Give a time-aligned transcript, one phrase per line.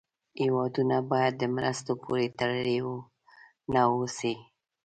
[0.41, 2.89] هېوادونه باید د مرستو پورې تړلې و
[3.73, 4.35] نه اوسي.